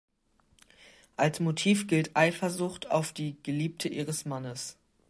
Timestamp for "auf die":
2.89-3.37